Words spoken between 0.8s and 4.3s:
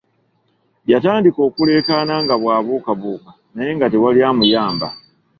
Yatandika okulekaana nga bwabuukabuuka naye nga tewali